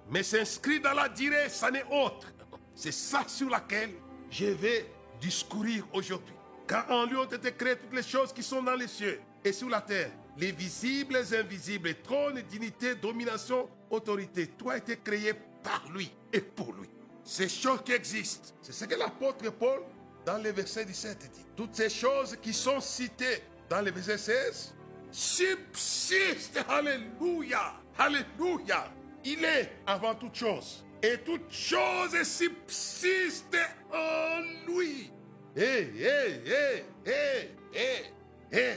[0.10, 2.34] Mais s'inscrit dans la durée, ça n'est autre.
[2.74, 3.92] C'est ça sur laquelle
[4.30, 4.90] je vais
[5.20, 6.36] discourir aujourd'hui.
[6.68, 9.52] Car en lui ont été créées toutes les choses qui sont dans les cieux et
[9.52, 10.12] sur la terre.
[10.38, 14.50] Les visibles, les invisibles, trônes, dignité, domination, autorité.
[14.70, 16.88] A été créé par lui et pour lui.
[17.24, 19.82] Ces choses qui existent, c'est ce que l'apôtre Paul,
[20.30, 21.46] dans le verset 17, dit.
[21.56, 24.76] Toutes ces choses qui sont citées dans le verset 16,
[25.12, 26.64] subsistent.
[26.70, 27.74] Alléluia.
[27.98, 28.92] Alléluia.
[29.26, 30.86] Il est avant toute chose.
[31.02, 33.58] Et toute chose subsiste
[33.92, 35.10] en lui.
[35.56, 38.74] Et, et, et, et, et, et.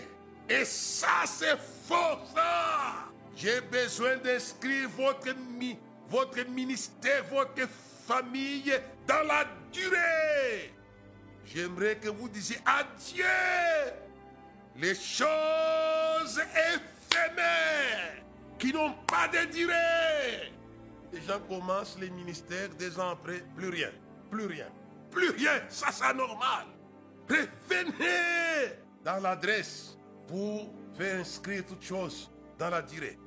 [0.49, 2.35] Et ça, c'est fort.
[3.37, 5.35] J'ai besoin d'inscrire votre,
[6.09, 7.69] votre ministère, votre
[8.07, 8.73] famille
[9.07, 10.73] dans la durée.
[11.45, 13.25] J'aimerais que vous disiez adieu
[14.77, 18.23] les choses éphémères
[18.59, 20.53] qui n'ont pas de durée.
[21.13, 23.91] Les gens commencent les ministères, des ans après, plus rien,
[24.31, 24.69] plus rien,
[25.11, 25.61] plus rien.
[25.69, 26.67] Ça, c'est normal.
[27.29, 33.19] Revenez dans l'adresse pour faire inscrire toutes choses dans la durée.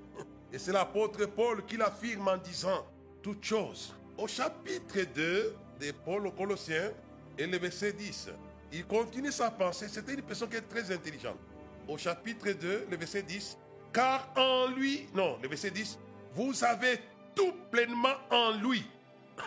[0.51, 2.87] Et c'est l'apôtre Paul qui l'affirme en disant
[3.21, 3.93] toutes choses.
[4.17, 6.91] Au chapitre 2 de Paul aux Colossiens
[7.37, 8.29] et le verset 10,
[8.71, 9.87] il continue sa pensée.
[9.89, 11.39] C'était une personne qui est très intelligente.
[11.87, 13.57] Au chapitre 2, le verset 10,
[13.93, 15.97] car en lui, non, le verset 10,
[16.33, 16.99] vous avez
[17.35, 18.85] tout pleinement en lui.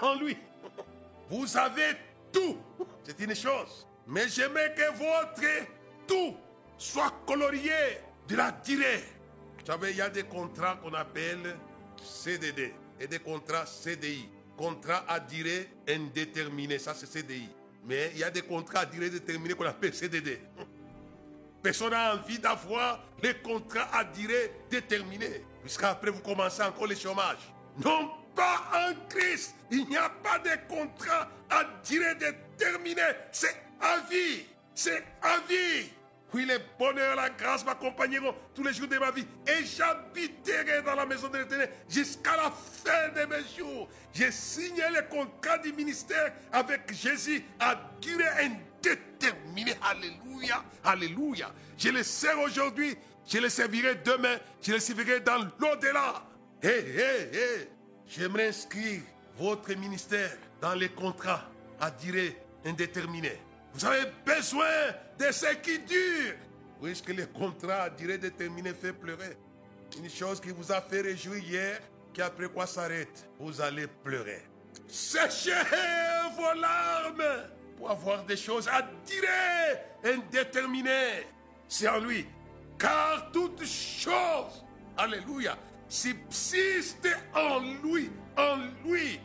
[0.00, 0.36] En lui.
[1.30, 1.92] Vous avez
[2.32, 2.56] tout.
[3.04, 3.86] C'est une chose.
[4.06, 5.66] Mais j'aimerais que votre
[6.06, 6.34] tout
[6.78, 9.04] soit colorié de la durée.
[9.58, 11.56] Vous savez, il y a des contrats qu'on appelle
[12.02, 14.28] CDD et des contrats CDI.
[14.56, 17.48] Contrat à durée indéterminée, ça c'est CDI.
[17.88, 20.42] Mais il y a des contrats à durée déterminée qu'on appelle CDD.
[21.62, 25.42] Personne n'a envie d'avoir les contrats à durée déterminée.
[25.62, 27.38] Puisqu'après, vous commencez encore le chômage.
[27.82, 29.54] Non pas en Christ.
[29.70, 33.00] Il n'y a pas de contrat à durée déterminée.
[33.32, 34.44] C'est à vie.
[34.74, 35.90] C'est à vie.
[36.34, 39.26] Oui, le bonheur, la grâce m'accompagneront tous les jours de ma vie.
[39.46, 43.88] Et j'habiterai dans la maison de l'éternel jusqu'à la fin de mes jours.
[44.12, 49.74] J'ai signé le contrat du ministère avec Jésus à durée indéterminée.
[49.82, 50.62] Alléluia.
[50.84, 51.50] Alléluia.
[51.78, 52.94] Je le sers aujourd'hui.
[53.26, 54.36] Je le servirai demain.
[54.60, 56.24] Je le servirai dans l'au-delà.
[56.62, 57.68] Hé, hé, hé.
[58.06, 59.00] J'aimerais inscrire
[59.38, 61.44] votre ministère dans les contrats
[61.80, 62.36] à durée
[62.66, 63.40] indéterminée.
[63.74, 64.66] Vous avez besoin
[65.18, 66.34] de ce qui dure.
[66.82, 69.36] Puisque le contrat à durée déterminée fait pleurer.
[69.98, 71.80] Une chose qui vous a fait réjouir hier,
[72.12, 74.42] qui après quoi s'arrête, vous allez pleurer.
[74.86, 75.52] Séchez
[76.36, 81.26] vos larmes pour avoir des choses à durée indéterminée.
[81.66, 82.26] C'est en lui.
[82.78, 84.64] Car toutes choses,
[84.96, 85.56] alléluia,
[85.88, 89.20] subsistent en lui, en lui.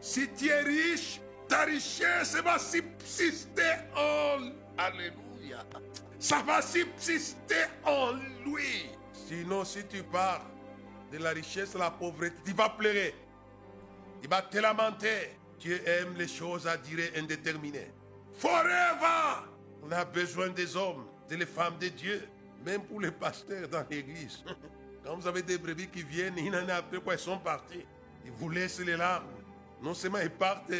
[0.00, 5.64] Si tu es riche, ta richesse va subsister en Alléluia.
[6.20, 8.12] Ça va subsister en
[8.44, 8.90] lui.
[9.12, 10.44] Sinon, si tu pars
[11.10, 13.14] de la richesse la pauvreté, tu vas pleurer.
[14.22, 15.36] Il va te lamenter.
[15.58, 17.90] Dieu aime les choses à dire indéterminées.
[18.38, 19.48] Forever.
[19.82, 22.28] On a besoin des hommes, des femmes de Dieu,
[22.64, 24.44] même pour les pasteurs dans l'église.
[25.04, 27.84] Quand vous avez des brebis qui viennent, ils n'en a peu quoi, ils sont partis.
[28.24, 29.26] Ils vous laissent les larmes.
[29.82, 30.70] Non seulement ils partent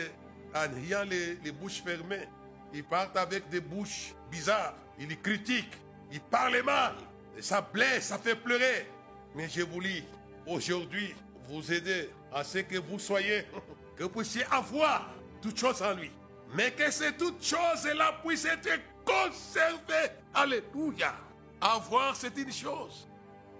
[0.54, 2.28] en ayant les, bouches fermées.
[2.72, 4.74] Ils partent avec des bouches bizarres.
[4.98, 5.76] Ils critiquent.
[6.12, 6.94] Ils parlent mal.
[7.36, 8.90] Et ça blesse, ça fait pleurer.
[9.34, 10.04] Mais je vous lis
[10.46, 11.14] aujourd'hui
[11.48, 13.44] vous aider à ce que vous soyez,
[13.96, 16.10] que vous puissiez avoir toutes choses en lui.
[16.54, 20.12] Mais que ces toutes choses-là puissent être conservées.
[20.34, 21.14] Alléluia.
[21.60, 23.08] Avoir, c'est une chose.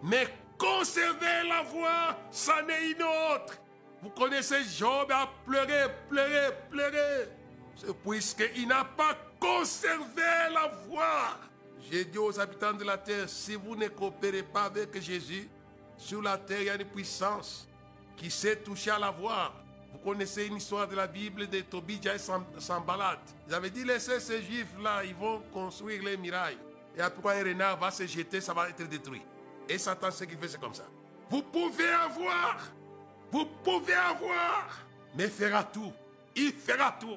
[0.02, 3.58] Mais conserver la voix, ça n'est une autre.
[4.02, 7.28] Vous connaissez Job a pleuré, pleuré, pleuré.
[7.74, 11.38] C'est puisqu'il n'a pas conservé la voix.
[11.90, 15.48] J'ai dit aux habitants de la terre, si vous ne coopérez pas avec Jésus,
[15.96, 17.68] sur la terre, il y a une puissance
[18.16, 19.52] qui sait toucher à la voix.
[19.92, 23.20] Vous connaissez une histoire de la Bible de Tobijah et Sambalat.
[23.48, 26.58] Ils avaient dit, laissez ces juifs-là, ils vont construire les mirailles.
[26.96, 29.22] Et après, un renard va se jeter, ça va être détruit.
[29.68, 30.84] Et Satan, ce qu'il fait, c'est comme ça.
[31.30, 32.58] Vous pouvez avoir
[33.30, 35.92] vous pouvez avoir, mais fera tout.
[36.34, 37.16] Il fera tout.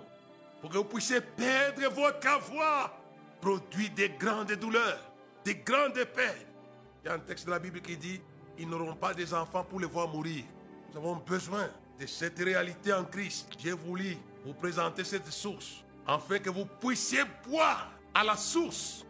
[0.62, 2.94] pour que vous puissiez perdre votre avoir,
[3.42, 5.00] produit des grandes douleurs,
[5.44, 6.48] des grandes peines.
[7.04, 8.22] Il y a un texte de la Bible qui dit,
[8.60, 10.44] ils n'auront pas des enfants pour les voir mourir.
[10.92, 11.68] Nous avons besoin
[12.00, 13.50] de cette réalité en Christ.
[13.58, 19.04] J'ai voulu vous présenter cette source, afin que vous puissiez boire à la source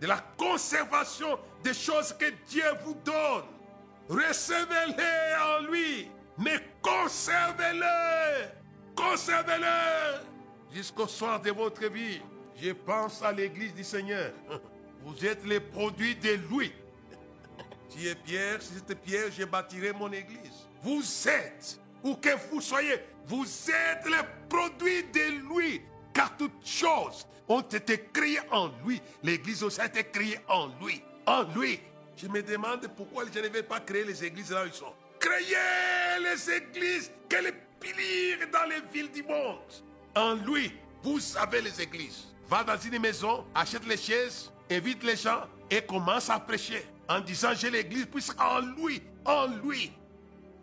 [0.00, 3.44] de la conservation des choses que Dieu vous donne.
[4.08, 8.48] Recevez-les en lui, mais conservez-les.
[8.94, 10.24] Conservez-les
[10.72, 12.20] jusqu'au soir de votre vie.
[12.56, 14.32] Je pense à l'église du Seigneur.
[15.04, 16.72] Vous êtes les produits de lui.
[17.88, 20.68] Si est Pierre, si c'était Pierre, je bâtirai mon église.
[20.82, 22.96] Vous êtes, où que vous soyez,
[23.26, 25.80] vous êtes les produits de lui.
[26.12, 29.00] Car toutes choses ont été créées en lui.
[29.22, 31.02] L'église aussi a été créée en lui.
[31.26, 31.80] En lui.
[32.14, 34.92] Je me demande pourquoi je ne vais pas créer les églises là où ils sont.
[35.20, 39.58] Créez les églises, que les piliers dans les villes du monde.
[40.14, 42.26] En lui, vous avez les églises.
[42.48, 47.20] Va dans une maison, achète les chaises, invite les gens et commence à prêcher en
[47.20, 49.92] disant j'ai l'église puisque en lui, en lui,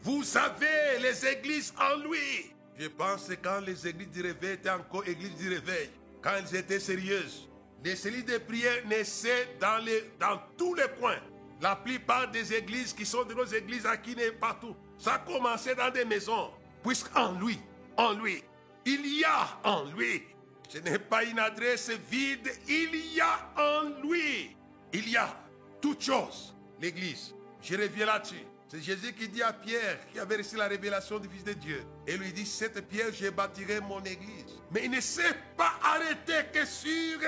[0.01, 2.51] vous avez les églises en lui.
[2.77, 5.89] Je pense que quand les églises du réveil étaient encore églises du réveil,
[6.21, 7.47] quand elles étaient sérieuses,
[7.83, 11.19] les cellules de prière naissaient dans, les, dans tous les coins.
[11.61, 15.75] La plupart des églises qui sont de nos églises à qui n'est partout, ça commençait
[15.75, 16.51] dans des maisons.
[16.83, 17.59] Puisqu'en lui,
[17.97, 18.43] en lui,
[18.85, 20.23] il y a en lui.
[20.67, 24.55] Ce n'est pas une adresse vide, il y a en lui.
[24.93, 25.35] Il y a
[25.81, 27.33] toutes choses, l'église.
[27.61, 28.45] Je reviens là-dessus.
[28.67, 31.83] C'est Jésus qui dit à Pierre, qui avait reçu la révélation du Fils de Dieu.
[32.07, 34.59] Et lui dit, cette pierre, je bâtirai mon église.
[34.71, 37.19] Mais il ne s'est pas arrêté que sur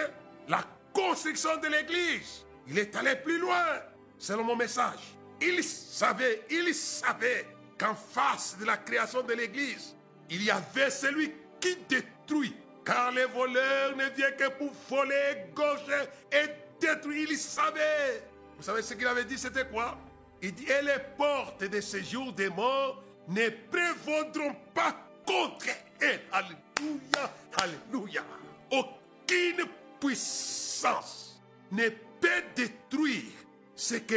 [0.47, 0.63] la
[0.93, 2.43] construction de l'église.
[2.67, 3.63] Il est allé plus loin,
[4.17, 5.15] selon mon message.
[5.41, 7.45] Il savait, il savait
[7.77, 9.95] qu'en face de la création de l'église,
[10.29, 12.55] il y avait celui qui détruit.
[12.83, 16.47] Car les voleurs ne viennent que pour voler, gaucher et
[16.79, 17.27] détruire.
[17.29, 18.23] Il savait.
[18.57, 19.97] Vous savez ce qu'il avait dit, c'était quoi?
[20.41, 25.67] Il dit, et les portes de ce jour des morts ne prévaudront pas contre
[25.99, 26.21] elle.
[26.31, 28.23] Alléluia, alléluia.
[28.71, 29.65] Aucune
[29.99, 31.89] puissance ne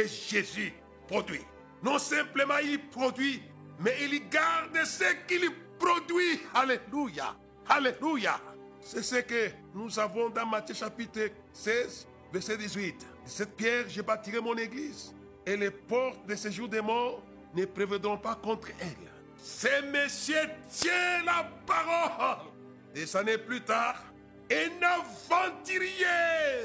[0.07, 0.73] Jésus
[1.07, 1.41] produit.
[1.83, 3.41] Non simplement il produit,
[3.79, 6.39] mais il garde ce qu'il produit.
[6.53, 7.35] Alléluia,
[7.67, 8.39] alléluia.
[8.81, 13.05] C'est ce que nous avons dans Matthieu chapitre 16, verset 18.
[13.25, 15.13] Cette pierre, je bâtirai mon église,
[15.45, 17.21] et les portes de ce jour des morts
[17.53, 19.11] ne prévaudront pas contre elle.
[19.37, 22.47] C'est Monsieur tient la parole.
[22.93, 24.03] Des années plus tard,
[24.51, 26.05] un aventurier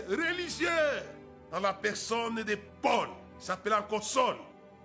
[0.08, 0.68] religieux
[1.50, 4.36] dans la personne de Paul, s'appelle encore Saul.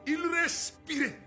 [0.05, 1.19] Il respirait.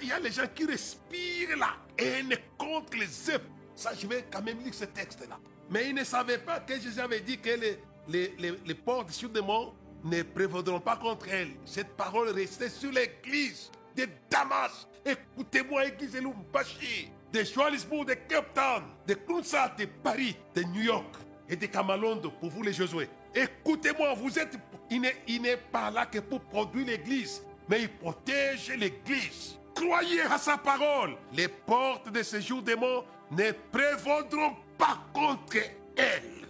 [0.00, 3.44] Il y a les gens qui respirent la haine contre les œuvres.
[3.74, 5.38] Ça, je vais quand même lire ce texte-là.
[5.70, 9.10] Mais ils ne savaient pas que Jésus avait dit que les, les, les, les portes
[9.10, 11.52] sur des morts ne prévaudront pas contre elle.
[11.64, 14.86] Cette parole restait sur l'église de Damas.
[15.04, 20.82] Écoutez-moi, église de Lumbashi, de Johannesburg, de Cape Town, de Kunsa, de Paris, de New
[20.82, 21.16] York
[21.48, 23.08] et de Kamalondo pour vous les Josué.
[23.34, 24.56] Écoutez-moi, vous êtes,
[25.26, 29.58] il n'est pas là que pour produire l'église, mais il protège l'église.
[29.74, 31.16] Croyez à sa parole.
[31.32, 35.56] Les portes de ce jour des morts ne prévaudront pas contre
[35.96, 36.42] elle.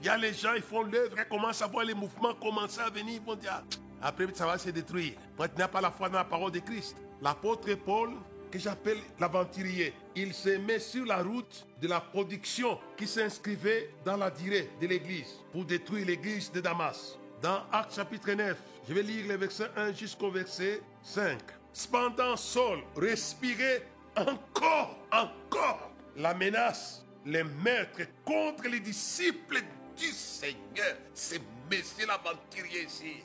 [0.00, 2.80] Il y a les gens, ils font l'œuvre, ils commencent à voir les mouvements commencer
[2.80, 3.64] à venir, ils dire,
[4.02, 5.14] après ça va se détruire.
[5.38, 6.96] Moi, tu n'as pas la foi dans la parole de Christ.
[7.22, 8.10] L'apôtre Paul,
[8.50, 14.16] que j'appelle l'aventurier, il se met sur la route de la production qui s'inscrivait dans
[14.16, 17.18] la durée de l'église pour détruire l'église de Damas.
[17.46, 18.56] Dans Actes chapitre 9,
[18.88, 21.38] je vais lire les versets 1 jusqu'au verset 5.
[21.72, 29.62] Cependant, Saul respirait encore, encore la menace, les maîtres contre les disciples
[29.96, 30.96] du Seigneur.
[31.14, 33.18] C'est Messie l'aventurier ici.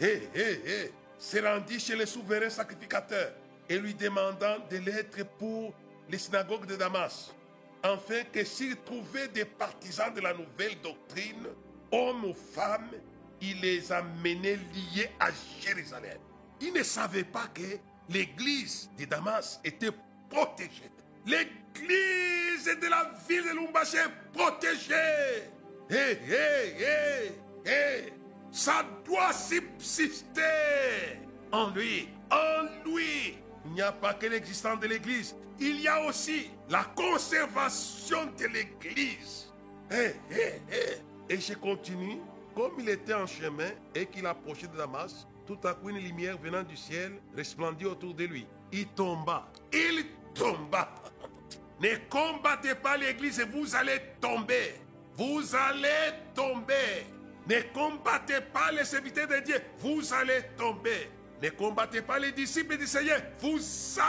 [0.00, 3.32] Hé, hé, hé, s'est rendu chez le souverain sacrificateur
[3.68, 5.74] et lui demandant de l'être pour
[6.08, 7.34] les synagogues de Damas,
[7.82, 11.48] afin que s'il trouvait des partisans de la nouvelle doctrine,
[11.92, 12.92] hommes ou femmes,
[13.40, 15.28] il les amenait liés à
[15.60, 16.18] Jérusalem.
[16.60, 19.92] Il ne savait pas que l'église de Damas était
[20.28, 20.90] protégée.
[21.26, 25.50] L'église de la ville de Lumbashi est protégée.
[25.90, 27.32] Hé, hé, hé,
[27.66, 28.12] hé.
[28.50, 31.20] Ça doit subsister
[31.52, 32.08] en lui.
[32.30, 33.38] En lui.
[33.64, 35.34] Il n'y a pas que l'existence de l'église.
[35.60, 39.52] Il y a aussi la conservation de l'église.
[39.90, 41.02] Hé, hé, hé.
[41.28, 42.20] Et je continue.
[42.58, 46.36] Comme il était en chemin et qu'il approchait de Damas, tout à coup une lumière
[46.38, 48.48] venant du ciel resplendit autour de lui.
[48.72, 49.48] Il tomba.
[49.72, 50.92] Il tomba.
[51.80, 54.74] Ne combattez pas l'église et vous allez tomber.
[55.14, 57.06] Vous allez tomber.
[57.48, 61.08] Ne combattez pas les serviteurs de Dieu, vous allez tomber.
[61.40, 63.60] Ne combattez pas les disciples du Seigneur, vous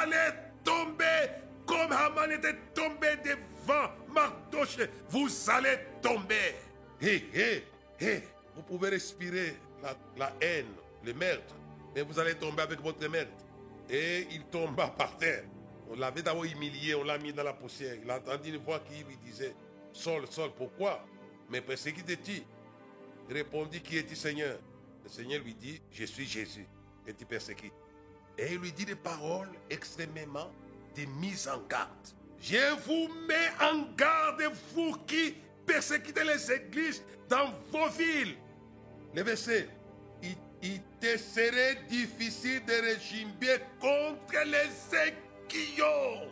[0.02, 0.34] allez
[0.64, 1.30] tomber
[1.68, 4.80] comme Haman était tombé devant Mardoche.
[5.08, 6.56] Vous allez tomber.
[7.00, 7.64] Hé, hé,
[8.02, 8.24] hé.
[8.60, 9.56] Vous pouvez respirer
[10.18, 10.68] la, haine,
[11.06, 11.56] le meurtre,
[11.96, 13.32] mais vous allez tomber avec votre maître.
[13.90, 15.46] Et il tomba par terre.
[15.90, 17.96] On l'avait d'abord humilié, on l'a mis dans la poussière.
[18.04, 19.56] Il a entendu une voix qui lui disait
[19.94, 21.06] Sol, Sol, pourquoi?
[21.50, 22.44] Mais persécute-tu
[23.30, 24.60] Il répondit Qui es-tu, Seigneur
[25.06, 26.68] Le Seigneur lui dit Je suis Jésus,
[27.06, 27.72] que tu persécutes.
[28.38, 30.52] Et il lui dit des paroles extrêmement
[30.98, 32.10] de mise en garde.
[32.42, 34.44] Je vous mets en garde,
[34.76, 35.34] vous qui
[35.66, 38.36] persécutez les églises dans vos villes.
[39.16, 39.68] Le verset
[40.62, 46.28] il, te serait difficile de régimer contre les aiguillons.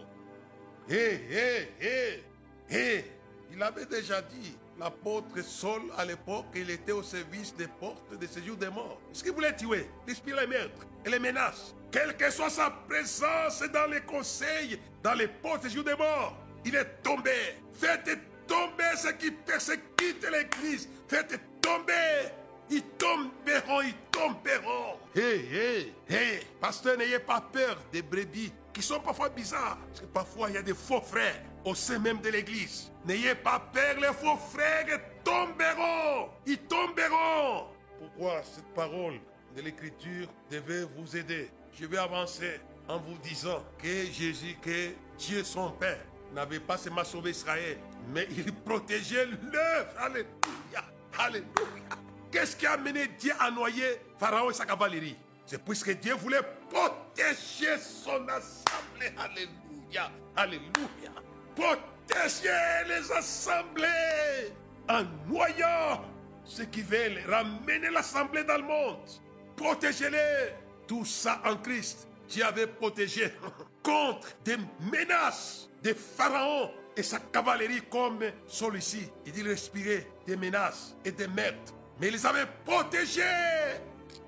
[0.89, 2.23] Hé, hé, hé,
[2.69, 3.05] hé.
[3.51, 8.27] Il avait déjà dit, l'apôtre Saul, à l'époque, il était au service des portes de
[8.27, 8.99] séjour des morts.
[9.13, 11.73] Ce qu'il voulait tuer, l'esprit les meurtres et les menaces.
[11.89, 16.35] Quelle que soit sa présence dans les conseils, dans les portes de séjour des morts,
[16.65, 17.55] il est tombé.
[17.73, 20.89] Faites tomber ceux qui persécutent l'église.
[21.07, 22.31] Faites tomber
[22.69, 24.97] ils tomberont, ils tomberont.
[25.15, 26.39] Hé, hé, hé.
[26.59, 29.77] Pasteur, n'ayez pas peur des brebis qui sont parfois bizarres.
[29.87, 32.91] Parce que parfois, il y a des faux frères au sein même de l'église.
[33.05, 36.29] N'ayez pas peur, les faux frères tomberont.
[36.45, 37.67] Ils tomberont.
[37.99, 39.19] Pourquoi cette parole
[39.55, 41.49] de l'écriture devait vous aider?
[41.79, 45.99] Je vais avancer en vous disant que Jésus, que Dieu son Père,
[46.33, 47.77] n'avait pas seulement sauvé Israël,
[48.13, 49.89] mais il protégeait l'œuvre.
[49.97, 50.83] Alléluia.
[51.17, 52.06] Alléluia.
[52.31, 55.17] Qu'est-ce qui a amené Dieu à noyer Pharaon et sa cavalerie?
[55.45, 59.13] C'est puisque Dieu voulait protéger son assemblée.
[59.17, 60.11] Alléluia.
[60.35, 61.11] Alléluia.
[61.55, 62.49] Protéger
[62.87, 64.53] les assemblées
[64.89, 66.03] en noyant
[66.43, 69.09] ceux qui veulent ramener l'assemblée dans le monde.
[69.55, 70.53] Protégez-les.
[70.85, 72.07] Tout ça en Christ.
[72.29, 73.33] Dieu avait protégé
[73.83, 79.09] contre des menaces de Pharaon et sa cavalerie comme celui-ci.
[79.25, 83.21] Il respirait des menaces et des meurtres mais il les avait protégés.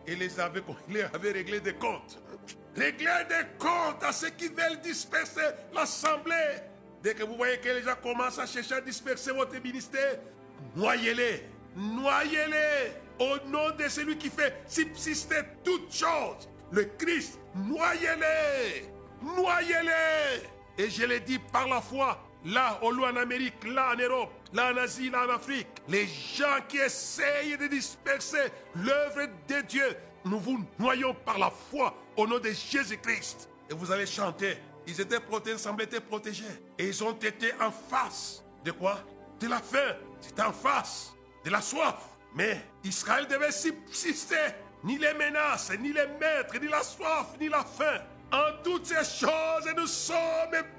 [0.07, 2.19] Et les avait, il les avait réglé des comptes.
[2.75, 5.41] Régler des comptes à ceux qui veulent disperser
[5.73, 6.61] l'assemblée.
[7.03, 10.19] Dès que vous voyez que les gens commencent à chercher à disperser votre ministère,
[10.75, 11.45] noyez-les.
[11.75, 12.91] Noyez-les.
[13.19, 16.49] Au nom de celui qui fait subsister toutes choses.
[16.71, 18.85] Le Christ, noyez-les.
[19.21, 20.47] Noyez-les.
[20.77, 24.31] Et je l'ai dit par la foi, là, au loin en Amérique, là en Europe,
[24.53, 29.95] là en Asie, là en Afrique, les gens qui essayent de disperser l'œuvre de Dieu,
[30.25, 33.49] nous vous noyons par la foi au nom de Jésus-Christ.
[33.69, 34.57] Et vous allez chanter.
[34.87, 36.43] Ils étaient protégés, semblaient être protégés.
[36.77, 38.99] Et ils ont été en face de quoi?
[39.39, 39.95] De la faim.
[40.19, 41.13] C'était en face
[41.45, 41.95] de la soif.
[42.35, 44.35] Mais Israël devait subsister.
[44.83, 48.01] Ni les menaces, ni les maîtres, ni la soif, ni la faim.
[48.31, 50.15] En toutes ces choses, nous sommes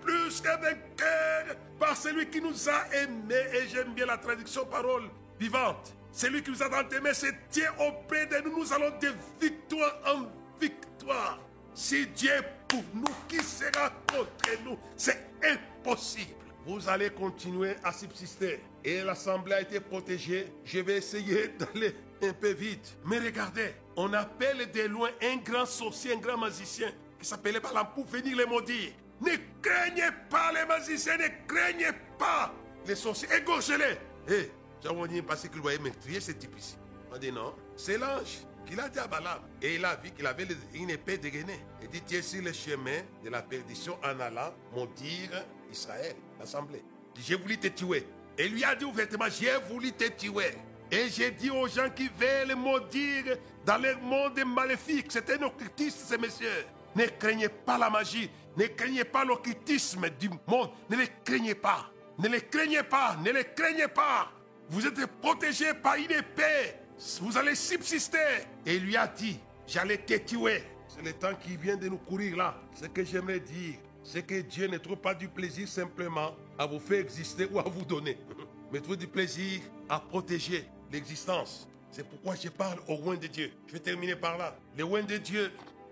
[0.01, 3.47] plus que vainqueurs par celui qui nous a aimés.
[3.55, 5.95] Et j'aime bien la traduction parole vivante.
[6.13, 8.59] Celui qui nous a tant aimés se tient auprès de nous.
[8.59, 10.27] Nous allons de victoire en
[10.61, 11.41] victoire.
[11.75, 14.79] Si Dieu est pour nous, qui sera contre nous?
[14.97, 16.35] C'est impossible.
[16.67, 18.61] Vous allez continuer à subsister.
[18.85, 20.53] Et l'assemblée a été protégée.
[20.65, 22.97] Je vais essayer d'aller un peu vite.
[23.07, 27.89] Mais regardez, on appelle de loin un grand sorcier, un grand magicien qui s'appelait Balaam
[27.95, 28.93] pour venir les maudire.
[29.21, 32.53] Ne craignez pas les magiciens, ne craignez pas
[32.87, 33.99] les sorciers, égorgez-les.
[34.33, 34.51] Hé,
[34.83, 36.77] hey, parce qu'il voyait meurtrier ce type ici.
[37.13, 39.41] On dit non, c'est l'ange qu'il a dit à Balaam.
[39.61, 41.61] Et il a vu qu'il avait une épée dégainée.
[41.83, 46.83] Il dit, tu es sur le chemin de la perdition en allant maudire Israël, l'assemblée.
[47.19, 48.07] J'ai voulu te tuer.
[48.39, 50.55] Et lui a dit ouvertement, j'ai voulu te tuer.
[50.91, 56.01] Et j'ai dit aux gens qui veulent maudire dans le monde maléfique, c'était un occultiste,
[56.09, 56.67] ces messieurs.
[56.97, 58.31] Ne craignez pas la magie.
[58.57, 60.71] Ne craignez pas l'occultisme du monde.
[60.89, 61.91] Ne les craignez pas.
[62.19, 63.17] Ne les craignez pas.
[63.25, 64.31] Ne les craignez pas.
[64.69, 66.75] Vous êtes protégés par une épée.
[67.21, 68.19] Vous allez subsister.
[68.67, 70.63] Et il lui a dit, j'allais te tuer.
[70.89, 72.57] C'est le temps qui vient de nous courir là.
[72.75, 76.81] Ce que j'aimerais dire, c'est que Dieu ne trouve pas du plaisir simplement à vous
[76.81, 78.19] faire exister ou à vous donner.
[78.73, 81.69] Mais trouve du plaisir à protéger l'existence.
[81.91, 83.53] C'est pourquoi je parle au loin de Dieu.
[83.67, 84.57] Je vais terminer par là.
[84.77, 85.51] Le loin de Dieu,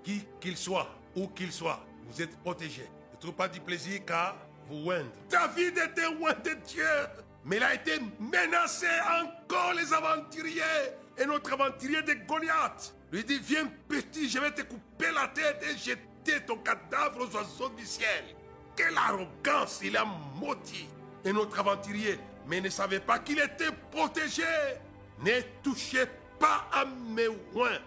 [0.09, 2.89] qui qu'il soit, où qu'il soit, vous êtes protégé.
[3.13, 4.37] Ne trouve pas du plaisir car
[4.67, 5.05] vous wend.
[5.29, 6.89] David était loin de Dieu,
[7.45, 8.87] mais il a été menacé
[9.21, 10.63] encore les aventuriers.
[11.19, 15.63] Et notre aventurier de Goliath lui dit Viens petit, je vais te couper la tête
[15.63, 18.25] et jeter ton cadavre aux oiseaux du ciel.
[18.77, 20.07] quelle arrogance il a
[20.37, 20.89] maudit.
[21.23, 24.45] Et notre aventurier, mais ne savait pas qu'il était protégé.
[25.21, 26.07] Ne touchez
[26.39, 27.79] pas à mes oins.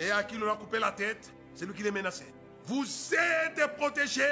[0.00, 2.32] Et à qui l'on a coupé la tête, c'est lui qui les menaçait.
[2.64, 4.22] Vous êtes protégés.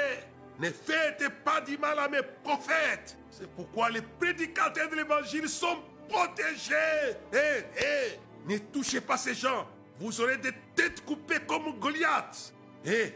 [0.57, 3.15] Ne faites pas du mal à mes prophètes.
[3.29, 5.77] C'est pourquoi les prédicateurs de l'évangile sont
[6.07, 6.73] protégés.
[7.31, 9.67] Hé, hé, ne touchez pas ces gens.
[9.99, 12.51] Vous aurez des têtes coupées comme Goliath.
[12.83, 13.13] Hé,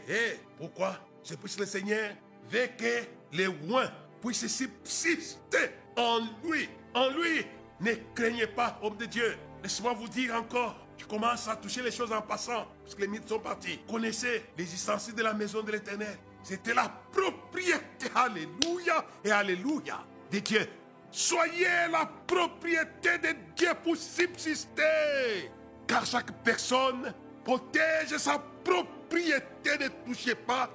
[0.58, 0.96] pourquoi?
[1.24, 2.12] Je puisse le Seigneur
[2.48, 3.02] veut que
[3.32, 3.90] les oins
[4.22, 6.68] puissent subsister en lui.
[6.94, 7.44] En lui.
[7.80, 9.36] Ne craignez pas, homme de Dieu.
[9.60, 10.83] Laissez-moi vous dire encore.
[10.96, 13.80] Je commence à toucher les choses en passant, parce que les mythes sont partis.
[13.88, 16.16] Connaissez les de la maison de l'éternel.
[16.42, 20.68] C'était la propriété, alléluia et alléluia, de Dieu.
[21.10, 25.50] Soyez la propriété de Dieu pour subsister.
[25.86, 27.14] Car chaque personne
[27.44, 29.78] protège sa propriété.
[29.80, 30.68] Ne touchez pas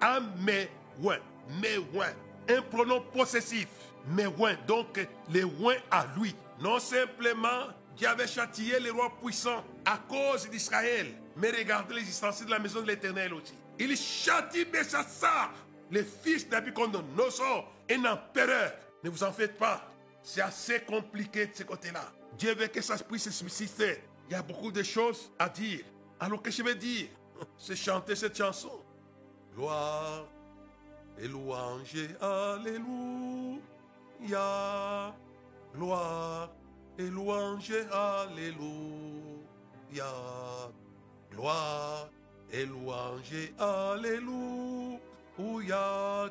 [0.00, 0.68] à mes
[1.02, 1.18] oins.
[1.60, 1.78] Mes.
[2.48, 3.68] Un pronom possessif.
[4.06, 4.56] Mes oins.
[4.66, 6.34] Donc, les oins à lui.
[6.60, 11.14] Non simplement qui avait châtié les rois puissants à cause d'Israël.
[11.36, 13.54] Mais regardez les de la maison de l'Éternel aussi.
[13.78, 15.52] Il châtie Bessassar,
[15.90, 18.72] le fils d'Abicondo-Nosor, un empereur.
[19.02, 19.90] Ne vous en faites pas.
[20.22, 22.12] C'est assez compliqué de ce côté-là.
[22.38, 24.02] Dieu veut que ça puisse se susciter.
[24.28, 25.84] Il y a beaucoup de choses à dire.
[26.18, 27.08] Alors que je vais dire?
[27.58, 28.80] C'est chanter cette chanson.
[29.54, 30.26] Gloire
[31.18, 33.60] et louange, Alléluia.
[35.74, 36.50] Gloire
[36.98, 38.64] et louange, Alléluia.
[41.30, 42.08] Gloire
[42.52, 45.00] et louange, Alléluia.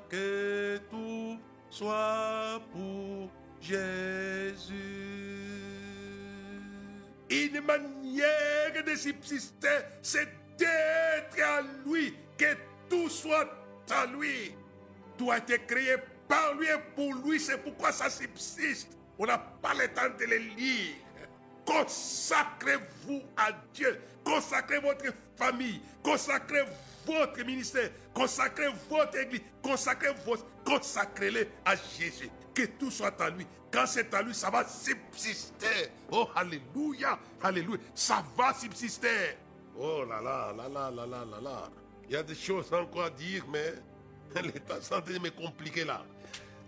[0.10, 1.40] Que tout
[1.70, 4.64] soit pour Jésus.
[7.30, 12.56] Une manière de subsister, c'est d'être à lui, que
[12.90, 13.50] tout soit
[13.90, 14.56] à lui.
[15.18, 15.96] Tout a été créé
[16.28, 18.98] par lui et pour lui, c'est pourquoi ça subsiste.
[19.26, 20.96] N'a pas le temps de les lire.
[21.66, 24.02] Consacrez-vous à Dieu.
[24.24, 25.06] Consacrez votre
[25.38, 25.82] famille.
[26.04, 26.64] Consacrez
[27.06, 27.90] votre ministère.
[28.14, 29.42] Consacrez votre église.
[29.62, 30.46] Consacrez votre.
[30.66, 32.30] Consacrez-les à Jésus.
[32.54, 33.48] Que tout soit à lui.
[33.72, 35.90] Quand c'est à lui, ça va subsister.
[36.12, 37.18] Oh, Alléluia.
[37.42, 37.80] Alléluia.
[37.96, 39.38] Ça va subsister.
[39.76, 41.70] Oh là là, là là, là là, là là.
[42.08, 43.74] Il y a des choses encore à dire, mais
[44.42, 46.04] l'état de me compliquer là.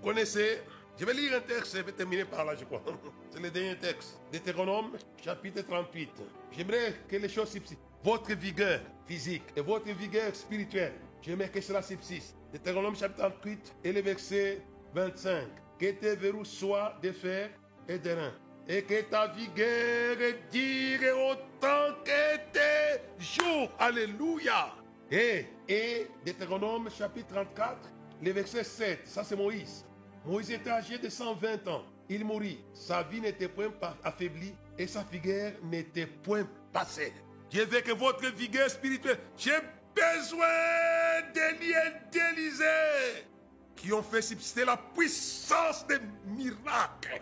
[0.03, 0.61] Connaissez
[0.97, 2.81] je vais lire un texte, je vais terminer par là, je crois.
[3.29, 4.17] C'est le dernier texte.
[4.31, 4.91] Deutéronome,
[5.23, 6.09] chapitre 38.
[6.51, 7.81] J'aimerais que les choses subsistent.
[8.03, 12.35] Votre vigueur physique et votre vigueur spirituelle, j'aimerais que cela subsiste.
[12.53, 14.61] Deutéronome, chapitre 38 et le verset
[14.93, 15.47] 25.
[15.79, 17.49] Que tes verrous soient de fer
[17.89, 18.33] et de rein.
[18.67, 20.15] Et que ta vigueur
[20.51, 23.69] dure autant que tes jours.
[23.77, 24.73] Alléluia.
[25.11, 27.77] Et, et Deutéronome, chapitre 34,
[28.23, 28.99] le verset 7.
[29.05, 29.85] Ça, c'est Moïse.
[30.25, 31.83] Moïse était âgé de 120 ans.
[32.09, 32.59] Il mourit.
[32.73, 33.71] Sa vie n'était point
[34.03, 37.13] affaiblie et sa vigueur n'était point passée.
[37.51, 39.57] Je veux que votre vigueur spirituelle, j'ai
[39.95, 40.47] besoin
[41.33, 41.73] d'Élie
[42.11, 43.25] d'Élysée
[43.75, 47.21] qui ont fait subsister la puissance des miracles.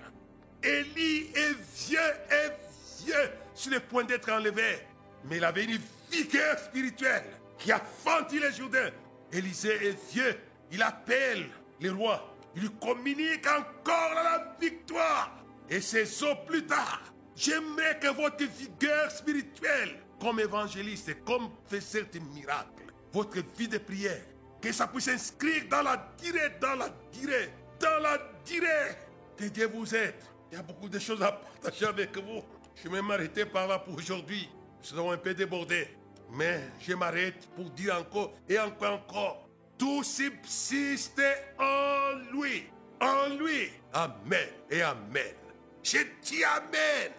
[0.64, 2.00] Élie est vieux
[2.32, 4.80] et vieux sur le point d'être enlevé.
[5.26, 5.80] Mais il avait une
[6.10, 7.26] vigueur spirituelle
[7.58, 8.92] qui a fendu les Jourdains.
[9.32, 10.38] Élisée est vieux.
[10.72, 11.50] Il appelle
[11.80, 15.44] les rois il communique encore la victoire.
[15.70, 17.02] Et c'est ça plus tard.
[17.36, 24.22] J'aimerais que votre vigueur spirituelle, comme évangéliste comme faiseur de miracles, votre vie de prière,
[24.62, 27.50] que ça puisse s'inscrire dans la durée, dans la durée,
[27.80, 28.98] dans la durée
[29.36, 30.16] que Dieu vous aide.
[30.52, 32.44] Il y a beaucoup de choses à partager avec vous.
[32.76, 34.48] Je vais m'arrêter par là pour aujourd'hui.
[34.80, 35.88] Nous sommes un peu débordés.
[36.32, 41.22] Mais je m'arrête pour dire encore et encore encore tout subsiste
[41.60, 42.66] en lui.
[43.02, 43.70] En lui.
[43.94, 45.36] Amen et Amen.
[45.84, 47.12] Je dis Amen.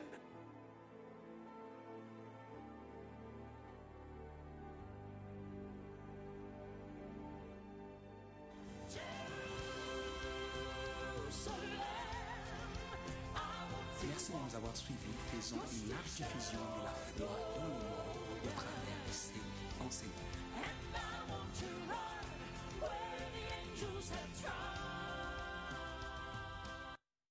[14.06, 14.98] Merci de nous avoir suivis.
[15.34, 17.82] Faisons une large diffusion de la foi dans le monde
[18.44, 19.40] au travers de ces
[19.84, 20.24] enseignements.